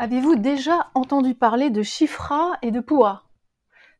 Avez-vous 0.00 0.36
déjà 0.36 0.88
entendu 0.94 1.34
parler 1.34 1.68
de 1.68 1.82
Shifra 1.82 2.56
et 2.62 2.70
de 2.70 2.80
Poua? 2.80 3.24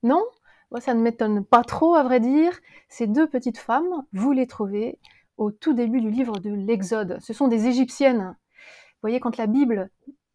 Non? 0.02 0.24
Moi, 0.70 0.80
ça 0.80 0.94
ne 0.94 1.02
m'étonne 1.02 1.44
pas 1.44 1.62
trop, 1.62 1.94
à 1.94 2.02
vrai 2.02 2.20
dire. 2.20 2.58
Ces 2.88 3.06
deux 3.06 3.26
petites 3.26 3.58
femmes, 3.58 4.06
vous 4.14 4.32
les 4.32 4.46
trouvez 4.46 4.98
au 5.36 5.50
tout 5.50 5.74
début 5.74 6.00
du 6.00 6.08
livre 6.08 6.38
de 6.38 6.48
l'Exode. 6.48 7.18
Ce 7.20 7.34
sont 7.34 7.48
des 7.48 7.66
Égyptiennes. 7.66 8.34
Vous 8.54 9.02
voyez, 9.02 9.20
quand 9.20 9.36
la 9.36 9.46
Bible 9.46 9.90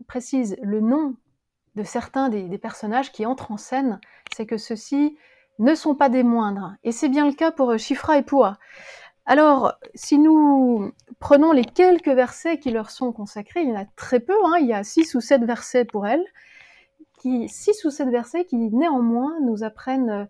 précise 0.05 0.55
le 0.61 0.81
nom 0.81 1.15
de 1.73 1.81
certains 1.81 2.29
des, 2.29 2.59
personnages 2.59 3.11
qui 3.11 3.25
entrent 3.25 3.51
en 3.51 3.57
scène, 3.57 3.99
c'est 4.35 4.45
que 4.45 4.57
ceux-ci 4.57 5.17
ne 5.57 5.73
sont 5.73 5.95
pas 5.95 6.09
des 6.09 6.21
moindres. 6.21 6.75
Et 6.83 6.91
c'est 6.91 7.09
bien 7.09 7.25
le 7.25 7.33
cas 7.33 7.51
pour 7.51 7.75
Shifra 7.79 8.19
et 8.19 8.23
Poua. 8.23 8.59
Alors, 9.25 9.73
si 9.95 10.19
nous 10.19 10.91
prenons 11.19 11.51
les 11.51 11.65
quelques 11.65 12.09
versets 12.09 12.59
qui 12.59 12.71
leur 12.71 12.89
sont 12.89 13.11
consacrés, 13.11 13.61
il 13.61 13.69
y 13.69 13.71
en 13.71 13.81
a 13.81 13.85
très 13.95 14.19
peu, 14.19 14.35
hein, 14.45 14.57
il 14.59 14.67
y 14.67 14.73
a 14.73 14.83
six 14.83 15.15
ou 15.15 15.21
sept 15.21 15.43
versets 15.43 15.85
pour 15.85 16.07
elles, 16.07 16.25
qui, 17.17 17.49
six 17.49 17.83
ou 17.85 17.89
sept 17.89 18.09
versets 18.09 18.45
qui 18.45 18.57
néanmoins 18.57 19.39
nous 19.41 19.63
apprennent 19.63 20.09
euh, 20.09 20.25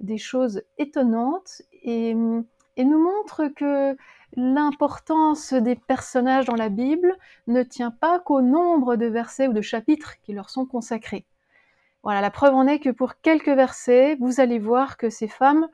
des 0.00 0.18
choses 0.18 0.62
étonnantes 0.78 1.62
et, 1.82 2.14
nous 2.14 3.02
montrent 3.02 3.48
que 3.48 3.96
l'importance 4.36 5.52
des 5.52 5.74
personnages 5.74 6.46
dans 6.46 6.54
la 6.54 6.68
Bible 6.68 7.16
ne 7.48 7.62
tient 7.64 7.90
pas 7.90 8.20
qu'au 8.20 8.40
nombre 8.40 8.94
de 8.94 9.06
versets 9.06 9.48
ou 9.48 9.52
de 9.52 9.60
chapitres 9.60 10.14
qui 10.22 10.32
leur 10.32 10.48
sont 10.48 10.64
consacrés. 10.64 11.26
Voilà, 12.04 12.20
la 12.20 12.30
preuve 12.30 12.54
en 12.54 12.68
est 12.68 12.78
que 12.78 12.90
pour 12.90 13.20
quelques 13.20 13.48
versets, 13.48 14.16
vous 14.20 14.40
allez 14.40 14.60
voir 14.60 14.96
que 14.96 15.10
ces 15.10 15.26
femmes 15.26 15.68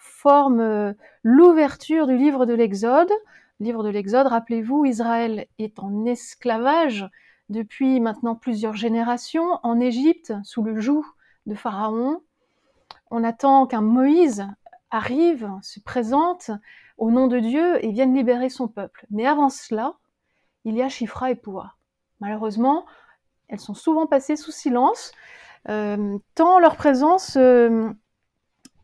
forme 0.00 0.60
euh, 0.60 0.92
l'ouverture 1.22 2.06
du 2.06 2.16
livre 2.16 2.46
de 2.46 2.54
l'Exode. 2.54 3.12
Livre 3.60 3.82
de 3.82 3.90
l'Exode, 3.90 4.26
rappelez-vous, 4.26 4.86
Israël 4.86 5.46
est 5.58 5.78
en 5.80 6.06
esclavage 6.06 7.06
depuis 7.50 8.00
maintenant 8.00 8.34
plusieurs 8.34 8.74
générations 8.74 9.60
en 9.62 9.78
Égypte, 9.78 10.32
sous 10.44 10.62
le 10.62 10.80
joug 10.80 11.04
de 11.44 11.54
Pharaon. 11.54 12.22
On 13.10 13.22
attend 13.22 13.66
qu'un 13.66 13.82
Moïse 13.82 14.46
arrive, 14.90 15.50
se 15.60 15.78
présente 15.78 16.50
au 16.96 17.10
nom 17.10 17.26
de 17.26 17.38
Dieu 17.38 17.84
et 17.84 17.92
vienne 17.92 18.14
libérer 18.14 18.48
son 18.48 18.66
peuple. 18.66 19.04
Mais 19.10 19.26
avant 19.26 19.50
cela, 19.50 19.94
il 20.64 20.74
y 20.74 20.82
a 20.82 20.88
Chifra 20.88 21.30
et 21.30 21.34
Poua. 21.34 21.74
Malheureusement, 22.20 22.86
elles 23.48 23.60
sont 23.60 23.74
souvent 23.74 24.06
passées 24.06 24.36
sous 24.36 24.52
silence, 24.52 25.12
euh, 25.68 26.16
tant 26.34 26.60
leur 26.60 26.76
présence 26.76 27.36
euh, 27.36 27.90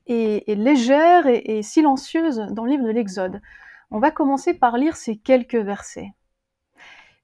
et, 0.07 0.55
légère 0.55 1.27
et, 1.27 1.63
silencieuse 1.63 2.45
dans 2.51 2.65
le 2.65 2.73
livre 2.73 2.85
de 2.85 2.91
l'Exode. 2.91 3.41
On 3.91 3.99
va 3.99 4.11
commencer 4.11 4.55
par 4.55 4.79
lire 4.79 4.97
ces 4.97 5.17
quelques 5.17 5.55
versets. 5.55 6.13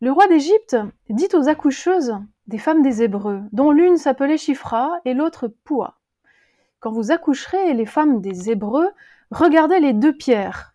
Le 0.00 0.10
roi 0.12 0.26
d'Égypte 0.28 0.76
dit 1.08 1.28
aux 1.34 1.48
accoucheuses 1.48 2.14
des 2.46 2.58
femmes 2.58 2.82
des 2.82 3.02
Hébreux, 3.02 3.42
dont 3.52 3.70
l'une 3.70 3.96
s'appelait 3.96 4.38
Chifra 4.38 4.92
et 5.04 5.14
l'autre 5.14 5.48
Poua. 5.48 5.98
Quand 6.80 6.90
vous 6.90 7.12
accoucherez, 7.12 7.74
les 7.74 7.86
femmes 7.86 8.20
des 8.20 8.50
Hébreux, 8.50 8.90
regardez 9.30 9.80
les 9.80 9.92
deux 9.92 10.16
pierres. 10.16 10.74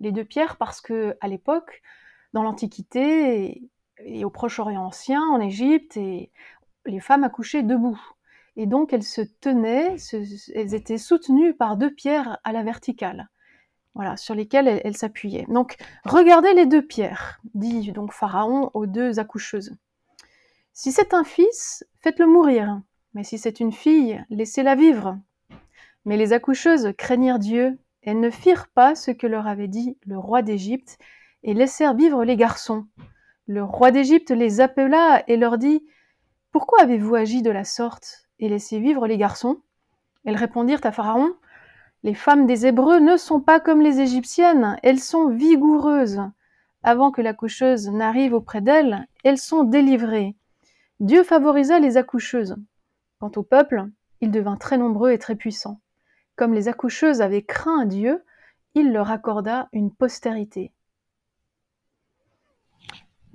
Les 0.00 0.12
deux 0.12 0.24
pierres 0.24 0.56
parce 0.56 0.80
que, 0.80 1.16
à 1.20 1.28
l'époque, 1.28 1.82
dans 2.32 2.42
l'Antiquité 2.42 3.68
et, 4.04 4.24
au 4.24 4.30
Proche-Orient 4.30 4.84
ancien, 4.84 5.22
en 5.22 5.40
Égypte, 5.40 5.96
les 5.96 7.00
femmes 7.00 7.24
accouchaient 7.24 7.62
debout 7.62 8.00
et 8.56 8.66
donc 8.66 8.92
elles 8.92 9.02
se 9.02 9.22
tenaient, 9.22 9.96
elles 10.54 10.74
étaient 10.74 10.98
soutenues 10.98 11.54
par 11.54 11.76
deux 11.76 11.92
pierres 11.92 12.38
à 12.44 12.52
la 12.52 12.62
verticale, 12.62 13.28
voilà, 13.94 14.16
sur 14.16 14.34
lesquelles 14.34 14.80
elles 14.84 14.96
s'appuyaient. 14.96 15.46
Donc 15.48 15.76
regardez 16.04 16.54
les 16.54 16.66
deux 16.66 16.82
pierres, 16.82 17.40
dit 17.54 17.92
donc 17.92 18.12
Pharaon 18.12 18.70
aux 18.74 18.86
deux 18.86 19.18
accoucheuses. 19.18 19.76
Si 20.72 20.92
c'est 20.92 21.12
un 21.12 21.24
fils, 21.24 21.84
faites-le 22.00 22.26
mourir, 22.26 22.80
mais 23.14 23.24
si 23.24 23.38
c'est 23.38 23.60
une 23.60 23.72
fille, 23.72 24.24
laissez-la 24.30 24.74
vivre. 24.74 25.18
Mais 26.04 26.16
les 26.16 26.32
accoucheuses 26.32 26.92
craignirent 26.96 27.38
Dieu, 27.38 27.78
elles 28.02 28.20
ne 28.20 28.30
firent 28.30 28.68
pas 28.68 28.94
ce 28.94 29.10
que 29.10 29.26
leur 29.26 29.46
avait 29.46 29.68
dit 29.68 29.98
le 30.06 30.18
roi 30.18 30.42
d'Égypte, 30.42 30.98
et 31.44 31.54
laissèrent 31.54 31.94
vivre 31.94 32.24
les 32.24 32.36
garçons. 32.36 32.86
Le 33.46 33.64
roi 33.64 33.90
d'Égypte 33.90 34.30
les 34.30 34.60
appela 34.60 35.24
et 35.26 35.36
leur 35.36 35.58
dit 35.58 35.84
Pourquoi 36.52 36.82
avez-vous 36.82 37.14
agi 37.14 37.42
de 37.42 37.50
la 37.50 37.64
sorte 37.64 38.28
et 38.38 38.48
laisser 38.48 38.78
vivre 38.78 39.06
les 39.06 39.18
garçons? 39.18 39.60
Elles 40.24 40.36
répondirent 40.36 40.84
à 40.84 40.92
Pharaon, 40.92 41.34
Les 42.04 42.14
femmes 42.14 42.46
des 42.46 42.66
Hébreux 42.66 42.98
ne 42.98 43.16
sont 43.16 43.40
pas 43.40 43.60
comme 43.60 43.80
les 43.80 44.00
Égyptiennes, 44.00 44.76
elles 44.82 44.98
sont 44.98 45.28
vigoureuses. 45.28 46.20
Avant 46.82 47.12
que 47.12 47.22
l'accoucheuse 47.22 47.88
n'arrive 47.90 48.34
auprès 48.34 48.60
d'elles, 48.60 49.06
elles 49.22 49.38
sont 49.38 49.62
délivrées. 49.62 50.34
Dieu 50.98 51.22
favorisa 51.22 51.78
les 51.78 51.96
accoucheuses. 51.96 52.56
Quant 53.20 53.30
au 53.36 53.44
peuple, 53.44 53.86
il 54.20 54.32
devint 54.32 54.56
très 54.56 54.78
nombreux 54.78 55.12
et 55.12 55.18
très 55.18 55.36
puissant. 55.36 55.80
Comme 56.34 56.54
les 56.54 56.66
accoucheuses 56.66 57.20
avaient 57.20 57.44
craint 57.44 57.86
Dieu, 57.86 58.24
il 58.74 58.92
leur 58.92 59.12
accorda 59.12 59.68
une 59.72 59.92
postérité. 59.92 60.72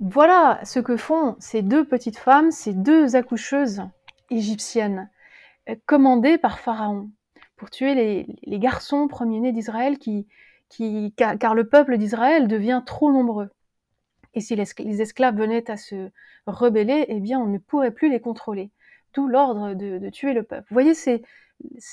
Voilà 0.00 0.60
ce 0.64 0.78
que 0.78 0.96
font 0.96 1.36
ces 1.38 1.62
deux 1.62 1.86
petites 1.86 2.18
femmes, 2.18 2.50
ces 2.50 2.74
deux 2.74 3.16
accoucheuses 3.16 3.82
égyptienne, 4.30 5.10
euh, 5.70 5.74
commandée 5.86 6.36
par 6.36 6.58
Pharaon 6.58 7.10
pour 7.58 7.70
tuer 7.70 7.94
les, 7.94 8.58
garçons 8.58 9.08
premiers-nés 9.08 9.52
d'Israël 9.52 9.98
car, 11.16 11.54
le 11.54 11.68
peuple 11.68 11.98
d'Israël 11.98 12.48
devient 12.48 12.82
trop 12.86 13.12
nombreux. 13.12 13.50
Et 14.34 14.40
si 14.40 14.56
les 14.56 15.02
esclaves 15.02 15.36
venaient 15.36 15.70
à 15.70 15.76
se 15.76 16.10
rebeller, 16.46 17.04
eh 17.08 17.20
bien 17.20 17.38
on 17.40 17.46
ne 17.46 17.58
pourrait 17.58 17.90
plus 17.90 18.10
les 18.10 18.20
contrôler. 18.20 18.70
D'où 19.14 19.26
l'ordre 19.26 19.74
de, 19.74 20.08
tuer 20.10 20.32
le 20.32 20.42
peuple. 20.42 20.66
Vous 20.70 20.74
voyez, 20.74 20.94
c'est 20.94 21.22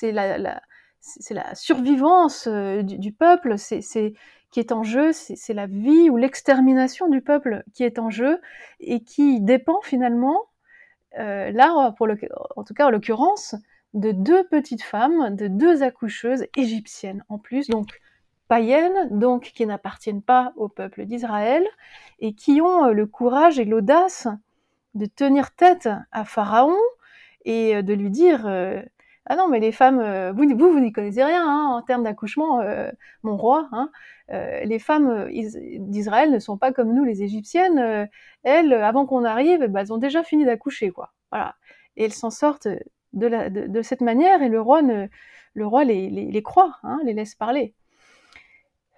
la, 0.02 0.38
la, 0.38 1.54
survivance 1.54 2.46
euh, 2.46 2.82
du, 2.82 3.12
peuple, 3.12 3.56
qui 4.50 4.60
est 4.60 4.72
en 4.72 4.82
jeu, 4.82 5.12
c'est 5.12 5.54
la 5.54 5.66
vie 5.66 6.10
ou 6.10 6.16
l'extermination 6.16 7.08
du 7.08 7.20
peuple 7.20 7.64
qui 7.74 7.82
est 7.84 7.98
en 7.98 8.10
jeu 8.10 8.40
et 8.80 9.02
qui 9.02 9.40
dépend 9.40 9.80
finalement 9.82 10.40
euh, 11.18 11.50
là, 11.50 11.72
en 11.74 12.64
tout 12.64 12.74
cas 12.74 12.86
en 12.86 12.90
l'occurrence, 12.90 13.54
de 13.96 14.12
deux 14.12 14.44
petites 14.44 14.82
femmes, 14.82 15.34
de 15.34 15.48
deux 15.48 15.82
accoucheuses 15.82 16.46
égyptiennes 16.54 17.24
en 17.30 17.38
plus, 17.38 17.68
donc 17.68 18.00
païennes, 18.46 19.08
donc 19.10 19.44
qui 19.54 19.66
n'appartiennent 19.66 20.22
pas 20.22 20.52
au 20.56 20.68
peuple 20.68 21.06
d'Israël, 21.06 21.66
et 22.20 22.34
qui 22.34 22.60
ont 22.60 22.84
euh, 22.84 22.92
le 22.92 23.06
courage 23.06 23.58
et 23.58 23.64
l'audace 23.64 24.28
de 24.94 25.06
tenir 25.06 25.50
tête 25.54 25.88
à 26.12 26.24
Pharaon 26.24 26.76
et 27.46 27.76
euh, 27.76 27.82
de 27.82 27.94
lui 27.94 28.10
dire 28.10 28.46
ah 29.28 29.34
non, 29.34 29.48
mais 29.48 29.58
les 29.58 29.72
femmes, 29.72 30.30
vous, 30.36 30.44
vous, 30.56 30.72
vous 30.72 30.78
n'y 30.78 30.92
connaissez 30.92 31.24
rien 31.24 31.44
hein, 31.44 31.66
en 31.72 31.82
termes 31.82 32.04
d'accouchement, 32.04 32.60
mon 33.24 33.36
roi. 33.36 33.68
Hein, 33.72 33.90
les 34.28 34.78
femmes 34.78 35.28
d'Israël 35.80 36.30
ne 36.30 36.38
sont 36.38 36.56
pas 36.58 36.70
comme 36.70 36.94
nous, 36.94 37.02
les 37.02 37.24
Égyptiennes. 37.24 38.08
elles, 38.44 38.72
avant 38.72 39.04
qu'on 39.04 39.24
arrive, 39.24 39.62
eh 39.64 39.68
ben, 39.68 39.80
elles 39.80 39.92
ont 39.92 39.98
déjà 39.98 40.22
fini 40.22 40.44
d'accoucher, 40.44 40.92
quoi. 40.92 41.12
Voilà. 41.32 41.56
Et 41.96 42.04
elles 42.04 42.12
s'en 42.12 42.30
sortent 42.30 42.68
de, 43.16 43.82
cette 43.82 44.00
manière, 44.00 44.42
et 44.42 44.48
le 44.48 44.60
roi, 44.60 44.82
le 44.82 45.66
roi 45.66 45.84
les, 45.84 46.42
croit, 46.42 46.78
hein, 46.82 47.00
les 47.04 47.12
laisse 47.12 47.34
parler. 47.34 47.74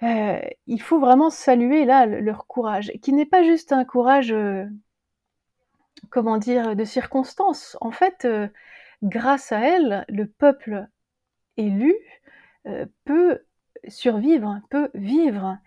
il 0.02 0.82
faut 0.82 0.98
vraiment 1.00 1.30
saluer 1.30 1.84
là 1.84 2.06
leur 2.06 2.46
courage, 2.46 2.92
qui 3.02 3.12
n'est 3.12 3.26
pas 3.26 3.42
juste 3.42 3.72
un 3.72 3.84
courage, 3.84 4.34
comment 6.10 6.38
dire, 6.38 6.76
de 6.76 6.84
circonstance. 6.84 7.76
En 7.80 7.90
fait, 7.90 8.26
grâce 9.02 9.52
à 9.52 9.60
elle, 9.60 10.04
le 10.08 10.26
peuple 10.26 10.88
élu 11.56 11.94
euh, 12.66 12.86
peut 13.04 13.44
survivre, 13.88 14.60
peut 14.70 14.90
vivre. 14.94 15.58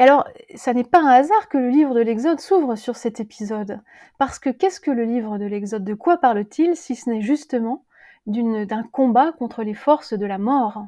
Alors, 0.00 0.26
ça 0.54 0.72
n'est 0.72 0.82
pas 0.82 1.00
un 1.00 1.08
hasard 1.10 1.50
que 1.50 1.58
le 1.58 1.68
livre 1.68 1.94
de 1.94 2.00
l'Exode 2.00 2.40
s'ouvre 2.40 2.74
sur 2.74 2.96
cet 2.96 3.20
épisode. 3.20 3.82
Parce 4.16 4.38
que 4.38 4.48
qu'est-ce 4.48 4.80
que 4.80 4.90
le 4.90 5.04
livre 5.04 5.36
de 5.36 5.44
l'Exode? 5.44 5.84
De 5.84 5.92
quoi 5.92 6.16
parle-t-il 6.16 6.74
si 6.74 6.96
ce 6.96 7.10
n'est 7.10 7.20
justement 7.20 7.84
d'un 8.24 8.82
combat 8.82 9.32
contre 9.32 9.62
les 9.62 9.74
forces 9.74 10.14
de 10.14 10.24
la 10.24 10.38
mort? 10.38 10.86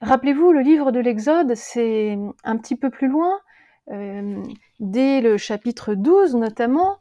Rappelez-vous, 0.00 0.50
le 0.50 0.62
livre 0.62 0.90
de 0.90 0.98
l'Exode, 0.98 1.54
c'est 1.54 2.18
un 2.42 2.56
petit 2.56 2.74
peu 2.74 2.90
plus 2.90 3.06
loin, 3.06 3.38
euh, 3.92 4.42
dès 4.80 5.20
le 5.20 5.36
chapitre 5.36 5.94
12 5.94 6.34
notamment, 6.34 6.98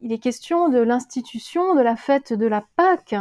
il 0.00 0.12
est 0.12 0.18
question 0.18 0.68
de 0.68 0.80
l'institution 0.80 1.76
de 1.76 1.80
la 1.80 1.94
fête 1.94 2.32
de 2.32 2.46
la 2.46 2.64
Pâque. 2.74 3.14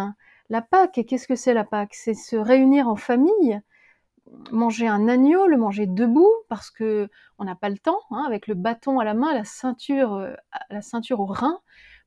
La 0.49 0.63
Pâque, 0.63 1.01
qu'est-ce 1.07 1.27
que 1.27 1.35
c'est 1.35 1.53
la 1.53 1.63
Pâque? 1.63 1.93
C'est 1.93 2.15
se 2.15 2.37
réunir 2.37 2.87
en 2.87 2.95
famille, 2.95 3.61
manger 4.51 4.87
un 4.87 5.07
agneau, 5.07 5.47
le 5.47 5.57
manger 5.57 5.87
debout, 5.87 6.31
parce 6.49 6.69
que 6.69 7.09
on 7.37 7.43
n'a 7.43 7.55
pas 7.55 7.69
le 7.69 7.77
temps, 7.77 7.99
hein, 8.11 8.23
avec 8.25 8.47
le 8.47 8.55
bâton 8.55 8.99
à 8.99 9.03
la 9.03 9.13
main, 9.13 9.33
la 9.33 9.43
ceinture, 9.43 10.15
euh, 10.15 10.33
la 10.69 10.81
ceinture 10.81 11.19
au 11.19 11.25
rein, 11.25 11.59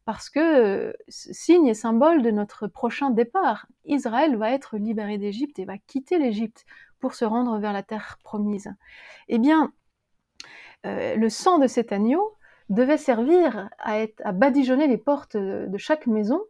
parce 0.05 0.31
que 0.31 0.41
euh, 0.41 0.93
signe 1.09 1.67
et 1.67 1.75
symbole 1.75 2.23
de 2.23 2.31
notre 2.31 2.67
prochain 2.67 3.11
départ. 3.11 3.67
Israël 3.85 4.37
va 4.37 4.50
être 4.50 4.76
libéré 4.76 5.19
d'Égypte 5.19 5.59
et 5.59 5.65
va 5.65 5.79
quitter 5.79 6.19
l'Égypte 6.19 6.65
pour 7.00 7.15
se 7.15 7.25
rendre 7.25 7.59
vers 7.59 7.73
la 7.73 7.82
terre 7.82 8.19
promise. 8.25 8.73
Eh 9.29 9.38
bien, 9.38 9.73
euh, 10.87 11.17
le 11.17 11.29
sang 11.29 11.59
de 11.59 11.67
cet 11.67 11.93
agneau 11.93 12.37
devait 12.70 12.99
servir 12.99 13.69
à, 13.79 14.32
badigeonner 14.32 14.87
les 14.87 14.97
portes 14.97 15.37
de 15.37 15.79
chaque 15.79 16.06
maison 16.06 16.41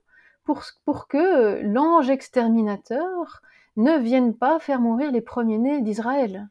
pour, 0.44 0.62
pour 0.84 1.08
que 1.08 1.60
l'ange 1.62 2.08
exterminateur 2.08 3.42
ne 3.76 3.98
vienne 3.98 4.34
pas 4.34 4.58
faire 4.58 4.80
mourir 4.80 5.10
les 5.10 5.20
premiers-nés 5.20 5.80
d'Israël 5.80 6.48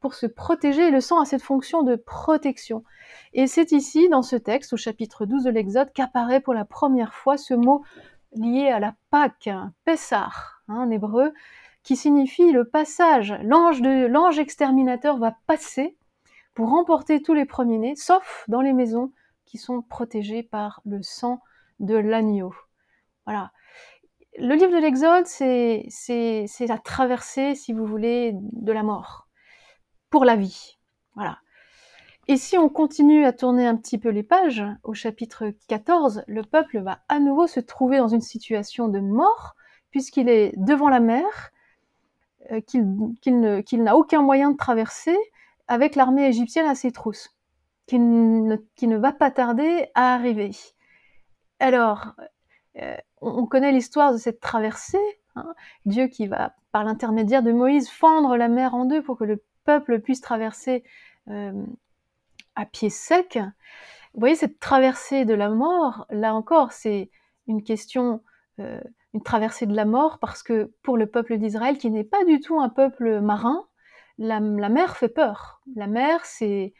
pour 0.00 0.14
se 0.14 0.26
protéger. 0.26 0.90
Le 0.90 1.00
sang 1.00 1.20
a 1.20 1.24
cette 1.24 1.42
fonction 1.42 1.82
de 1.82 1.96
protection. 1.96 2.84
Et 3.32 3.46
c'est 3.46 3.72
ici, 3.72 4.08
dans 4.08 4.22
ce 4.22 4.36
texte, 4.36 4.72
au 4.72 4.76
chapitre 4.76 5.26
12 5.26 5.44
de 5.44 5.50
l'Exode, 5.50 5.92
qu'apparaît 5.92 6.40
pour 6.40 6.54
la 6.54 6.64
première 6.64 7.14
fois 7.14 7.36
ce 7.36 7.54
mot 7.54 7.82
lié 8.32 8.68
à 8.68 8.80
la 8.80 8.94
Pâque, 9.10 9.48
Pessah, 9.84 10.30
hein, 10.68 10.76
en 10.76 10.90
hébreu, 10.90 11.32
qui 11.82 11.96
signifie 11.96 12.52
le 12.52 12.64
passage. 12.64 13.34
L'ange 13.42 13.80
de 13.80 14.06
l'ange 14.06 14.38
exterminateur 14.38 15.18
va 15.18 15.36
passer 15.46 15.96
pour 16.54 16.70
remporter 16.70 17.22
tous 17.22 17.34
les 17.34 17.44
premiers-nés, 17.44 17.96
sauf 17.96 18.44
dans 18.48 18.60
les 18.60 18.72
maisons 18.72 19.12
qui 19.44 19.58
sont 19.58 19.82
protégées 19.82 20.42
par 20.42 20.80
le 20.84 21.02
sang 21.02 21.40
de 21.80 21.94
l'agneau. 21.94 22.54
Voilà. 23.26 23.52
Le 24.36 24.54
livre 24.56 24.72
de 24.72 24.80
l'Exode, 24.80 25.26
c'est, 25.26 26.66
la 26.66 26.78
traversée, 26.78 27.54
si 27.54 27.72
vous 27.72 27.86
voulez, 27.86 28.32
de 28.34 28.72
la 28.72 28.82
mort 28.82 29.28
pour 30.10 30.24
la 30.24 30.36
vie. 30.36 30.78
Voilà. 31.14 31.38
Et 32.26 32.36
si 32.36 32.56
on 32.56 32.68
continue 32.68 33.24
à 33.24 33.32
tourner 33.32 33.66
un 33.66 33.76
petit 33.76 33.98
peu 33.98 34.08
les 34.08 34.22
pages, 34.22 34.64
au 34.82 34.94
chapitre 34.94 35.52
14, 35.68 36.24
le 36.26 36.42
peuple 36.42 36.80
va 36.80 37.00
à 37.08 37.20
nouveau 37.20 37.46
se 37.46 37.60
trouver 37.60 37.98
dans 37.98 38.08
une 38.08 38.22
situation 38.22 38.88
de 38.88 38.98
mort, 38.98 39.54
puisqu'il 39.90 40.28
est 40.28 40.52
devant 40.56 40.88
la 40.88 41.00
mer, 41.00 41.50
euh, 42.50 42.60
qu'il 42.60 43.82
n'a 43.82 43.96
aucun 43.96 44.22
moyen 44.22 44.50
de 44.50 44.56
traverser, 44.56 45.16
avec 45.68 45.94
l'armée 45.96 46.26
égyptienne 46.26 46.66
à 46.66 46.74
ses 46.74 46.92
trousses, 46.92 47.36
ne, 47.92 48.56
qui 48.74 48.88
ne 48.88 48.96
va 48.96 49.12
pas 49.12 49.30
tarder 49.30 49.88
à 49.94 50.14
arriver. 50.14 50.50
Alors, 51.60 52.14
euh, 52.80 52.96
on 53.20 53.46
connaît 53.46 53.72
l'histoire 53.72 54.12
de 54.12 54.18
cette 54.18 54.40
traversée, 54.40 55.20
hein. 55.36 55.54
Dieu 55.86 56.08
qui 56.08 56.26
va, 56.26 56.54
par 56.72 56.84
l'intermédiaire 56.84 57.42
de 57.42 57.52
Moïse, 57.52 57.88
fendre 57.88 58.36
la 58.36 58.48
mer 58.48 58.74
en 58.74 58.84
deux 58.84 59.02
pour 59.02 59.16
que 59.16 59.24
le 59.24 59.42
peuple 59.64 60.00
puisse 60.00 60.20
traverser 60.20 60.84
euh, 61.28 61.52
à 62.56 62.66
pied 62.66 62.90
sec. 62.90 63.38
Vous 64.12 64.20
voyez, 64.20 64.34
cette 64.34 64.60
traversée 64.60 65.24
de 65.24 65.34
la 65.34 65.48
mort, 65.48 66.06
là 66.10 66.34
encore, 66.34 66.72
c'est 66.72 67.10
une 67.46 67.62
question, 67.62 68.22
euh, 68.58 68.80
une 69.12 69.22
traversée 69.22 69.66
de 69.66 69.74
la 69.74 69.84
mort, 69.84 70.18
parce 70.18 70.42
que 70.42 70.72
pour 70.82 70.96
le 70.96 71.06
peuple 71.06 71.38
d'Israël, 71.38 71.78
qui 71.78 71.90
n'est 71.90 72.04
pas 72.04 72.24
du 72.24 72.40
tout 72.40 72.60
un 72.60 72.68
peuple 72.68 73.20
marin, 73.20 73.66
la, 74.18 74.40
mer 74.40 74.96
fait 74.96 75.08
peur. 75.08 75.60
La 75.74 75.86
mer, 75.86 76.24
c'est 76.24 76.74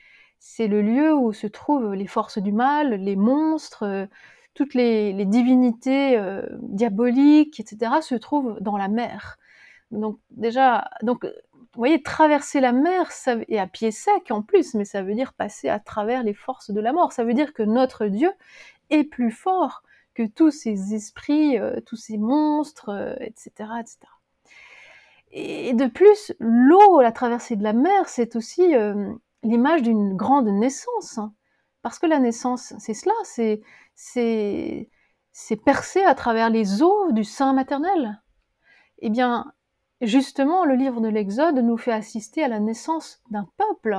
c'est 0.46 0.68
le 0.68 0.82
lieu 0.82 1.14
où 1.14 1.32
se 1.32 1.46
trouvent 1.46 1.94
les 1.94 2.06
forces 2.06 2.36
du 2.36 2.52
mal, 2.52 2.94
les 2.94 3.16
monstres, 3.16 4.08
toutes 4.54 4.74
les, 4.74 5.12
divinités 5.24 6.20
diaboliques, 6.60 7.60
etc., 7.60 7.92
se 8.00 8.14
trouvent 8.14 8.58
dans 8.60 8.76
la 8.76 8.88
mer. 8.88 9.38
Donc 9.90 10.18
déjà, 10.30 10.90
vous 11.02 11.80
voyez, 11.80 12.02
traverser 12.02 12.60
la 12.60 12.72
mer, 12.72 13.10
et 13.48 13.58
à 13.58 13.66
pied 13.66 13.90
sec 13.90 14.30
en 14.30 14.42
plus, 14.42 14.74
mais 14.74 14.84
ça 14.84 15.02
veut 15.02 15.14
dire 15.14 15.32
passer 15.32 15.68
à 15.68 15.80
travers 15.80 16.22
les 16.22 16.34
forces 16.34 16.70
de 16.70 16.80
la 16.80 16.92
mort. 16.92 17.12
Ça 17.12 17.24
veut 17.24 17.34
dire 17.34 17.52
que 17.52 17.64
notre 17.64 18.06
Dieu 18.06 18.30
est 18.90 19.04
plus 19.04 19.32
fort 19.32 19.82
que 20.14 20.22
tous 20.22 20.52
ces 20.52 20.94
esprits, 20.94 21.58
euh, 21.58 21.80
tous 21.84 21.96
ces 21.96 22.16
monstres, 22.16 23.16
etc., 23.20 23.50
euh, 23.58 23.80
etc. 23.80 23.96
Et 25.32 25.72
de 25.74 25.86
plus, 25.86 26.32
l'eau, 26.38 27.00
la 27.00 27.10
traversée 27.10 27.56
de 27.56 27.64
la 27.64 27.72
mer, 27.72 28.08
c'est 28.08 28.36
aussi 28.36 28.76
euh, 28.76 29.12
l'image 29.42 29.82
d'une 29.82 30.16
grande 30.16 30.46
naissance. 30.46 31.18
Hein. 31.18 31.34
Parce 31.82 31.98
que 31.98 32.06
la 32.06 32.20
naissance, 32.20 32.72
c'est 32.78 32.94
cela, 32.94 33.14
c'est, 33.24 33.60
c'est, 33.94 34.90
percer 35.64 36.02
à 36.02 36.14
travers 36.14 36.50
les 36.50 36.82
eaux 36.82 37.12
du 37.12 37.24
sein 37.24 37.52
maternel. 37.52 38.20
Eh 38.98 39.10
bien, 39.10 39.52
Justement, 40.04 40.66
le 40.66 40.74
livre 40.74 41.00
de 41.00 41.08
l'Exode 41.08 41.56
nous 41.56 41.78
fait 41.78 41.92
assister 41.92 42.44
à 42.44 42.48
la 42.48 42.60
naissance 42.60 43.22
d'un 43.30 43.48
peuple. 43.56 43.96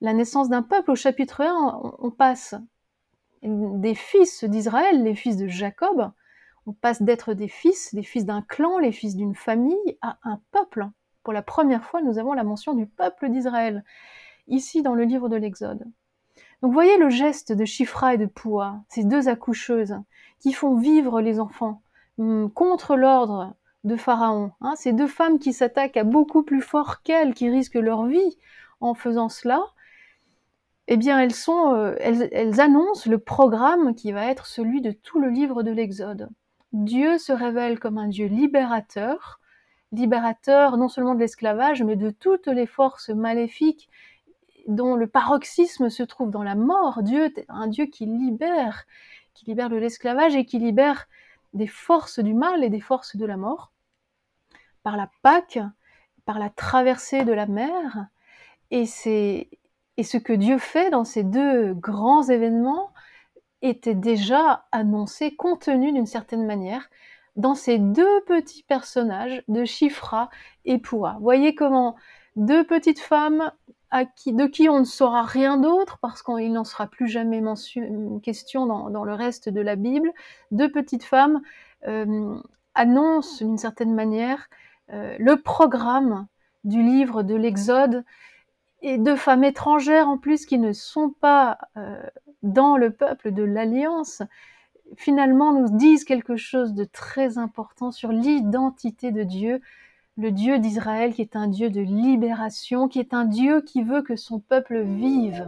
La 0.00 0.12
naissance 0.12 0.48
d'un 0.48 0.62
peuple, 0.62 0.90
au 0.90 0.96
chapitre 0.96 1.42
1, 1.42 1.80
on 2.00 2.10
passe 2.10 2.54
des 3.42 3.94
fils 3.94 4.42
d'Israël, 4.44 5.02
les 5.02 5.14
fils 5.14 5.36
de 5.36 5.46
Jacob, 5.46 6.10
on 6.66 6.72
passe 6.72 7.02
d'être 7.02 7.34
des 7.34 7.48
fils, 7.48 7.94
des 7.94 8.02
fils 8.02 8.24
d'un 8.24 8.42
clan, 8.42 8.78
les 8.78 8.92
fils 8.92 9.16
d'une 9.16 9.34
famille, 9.34 9.98
à 10.02 10.18
un 10.24 10.40
peuple. 10.50 10.88
Pour 11.22 11.32
la 11.32 11.42
première 11.42 11.84
fois, 11.84 12.02
nous 12.02 12.18
avons 12.18 12.32
la 12.32 12.44
mention 12.44 12.74
du 12.74 12.86
peuple 12.86 13.28
d'Israël, 13.28 13.84
ici 14.48 14.82
dans 14.82 14.94
le 14.94 15.04
livre 15.04 15.28
de 15.28 15.36
l'Exode. 15.36 15.84
Donc 16.62 16.72
voyez 16.72 16.98
le 16.98 17.08
geste 17.08 17.52
de 17.52 17.64
Chifra 17.64 18.14
et 18.14 18.18
de 18.18 18.26
Poua, 18.26 18.82
ces 18.88 19.04
deux 19.04 19.28
accoucheuses, 19.28 19.96
qui 20.40 20.52
font 20.52 20.76
vivre 20.76 21.20
les 21.20 21.40
enfants 21.40 21.82
hum, 22.18 22.50
contre 22.50 22.96
l'ordre 22.96 23.54
de 23.84 23.96
Pharaon. 23.96 24.52
Hein, 24.60 24.74
ces 24.76 24.92
deux 24.92 25.06
femmes 25.06 25.38
qui 25.38 25.52
s'attaquent 25.52 25.96
à 25.96 26.04
beaucoup 26.04 26.42
plus 26.42 26.60
fort 26.60 27.02
qu'elles, 27.02 27.34
qui 27.34 27.48
risquent 27.48 27.74
leur 27.74 28.04
vie 28.06 28.36
en 28.80 28.94
faisant 28.94 29.28
cela, 29.28 29.62
eh 30.88 30.96
bien 30.96 31.20
elles, 31.20 31.32
euh, 31.48 31.96
elles, 32.00 32.60
annoncent 32.60 33.08
le 33.08 33.18
programme 33.18 33.94
qui 33.94 34.12
va 34.12 34.26
être 34.26 34.46
celui 34.46 34.82
de 34.82 34.90
tout 34.90 35.20
le 35.20 35.28
livre 35.28 35.62
de 35.62 35.70
l'Exode. 35.70 36.28
Dieu 36.72 37.18
se 37.18 37.32
révèle 37.32 37.78
comme 37.78 37.96
un 37.96 38.08
Dieu 38.08 38.26
libérateur, 38.26 39.40
libérateur 39.92 40.76
non 40.76 40.88
seulement 40.88 41.14
de 41.14 41.20
l'esclavage, 41.20 41.82
mais 41.82 41.96
de 41.96 42.10
toutes 42.10 42.48
les 42.48 42.66
forces 42.66 43.10
maléfiques 43.10 43.88
dont 44.70 44.94
le 44.94 45.06
paroxysme 45.06 45.90
se 45.90 46.02
trouve 46.02 46.30
dans 46.30 46.42
la 46.42 46.54
mort. 46.54 47.02
Dieu 47.02 47.32
un 47.48 47.66
Dieu 47.66 47.86
qui 47.86 48.06
libère, 48.06 48.86
qui 49.34 49.44
libère 49.46 49.68
de 49.68 49.76
l'esclavage 49.76 50.36
et 50.36 50.44
qui 50.44 50.58
libère 50.58 51.08
des 51.52 51.66
forces 51.66 52.20
du 52.20 52.34
mal 52.34 52.62
et 52.62 52.70
des 52.70 52.80
forces 52.80 53.16
de 53.16 53.26
la 53.26 53.36
mort, 53.36 53.72
par 54.82 54.96
la 54.96 55.10
Pâque, 55.22 55.58
par 56.24 56.38
la 56.38 56.48
traversée 56.48 57.24
de 57.24 57.32
la 57.32 57.46
mer, 57.46 58.06
et, 58.70 58.84
et 59.96 60.02
ce 60.04 60.16
que 60.16 60.32
Dieu 60.32 60.58
fait 60.58 60.90
dans 60.90 61.04
ces 61.04 61.24
deux 61.24 61.74
grands 61.74 62.22
événements 62.22 62.92
était 63.62 63.96
déjà 63.96 64.66
annoncé, 64.70 65.34
contenu 65.34 65.92
d'une 65.92 66.06
certaine 66.06 66.46
manière, 66.46 66.88
dans 67.34 67.56
ces 67.56 67.78
deux 67.78 68.20
petits 68.22 68.62
personnages 68.62 69.42
de 69.48 69.64
Chifra 69.64 70.30
et 70.64 70.78
Poua. 70.78 71.18
Voyez 71.20 71.54
comment 71.56 71.96
deux 72.36 72.64
petites 72.64 73.00
femmes 73.00 73.50
de 73.92 74.46
qui 74.46 74.68
on 74.68 74.80
ne 74.80 74.84
saura 74.84 75.22
rien 75.22 75.56
d'autre 75.56 75.98
parce 76.00 76.22
qu'il 76.22 76.52
n'en 76.52 76.64
sera 76.64 76.86
plus 76.86 77.08
jamais 77.08 77.42
question 78.22 78.66
dans, 78.66 79.04
le 79.04 79.14
reste 79.14 79.48
de 79.48 79.60
la 79.60 79.76
Bible. 79.76 80.10
Deux 80.50 80.70
petites 80.70 81.04
femmes 81.04 81.40
euh, 81.86 82.38
annoncent 82.74 83.44
d'une 83.44 83.58
certaine 83.58 83.94
manière 83.94 84.48
euh, 84.92 85.16
le 85.18 85.36
programme 85.36 86.26
du 86.64 86.82
livre 86.82 87.22
de 87.22 87.34
l'Exode 87.34 88.04
et 88.82 88.98
deux 88.98 89.16
femmes 89.16 89.44
étrangères 89.44 90.08
en 90.08 90.18
plus 90.18 90.46
qui 90.46 90.58
ne 90.58 90.72
sont 90.72 91.10
pas 91.10 91.58
euh, 91.76 92.02
dans 92.42 92.76
le 92.76 92.90
peuple 92.90 93.32
de 93.32 93.42
l'Alliance 93.42 94.22
finalement 94.96 95.52
nous 95.52 95.76
disent 95.76 96.04
quelque 96.04 96.36
chose 96.36 96.74
de 96.74 96.84
très 96.84 97.38
important 97.38 97.90
sur 97.90 98.10
l'identité 98.12 99.12
de 99.12 99.22
Dieu, 99.22 99.60
le 100.16 100.30
Dieu 100.30 100.58
d'Israël 100.58 101.14
qui 101.14 101.22
est 101.22 101.36
un 101.36 101.48
Dieu 101.48 101.70
de 101.70 101.80
libération, 101.80 102.88
qui 102.88 102.98
est 102.98 103.14
un 103.14 103.24
Dieu 103.24 103.62
qui 103.62 103.82
veut 103.82 104.02
que 104.02 104.16
son 104.16 104.40
peuple 104.40 104.82
vive. 104.82 105.46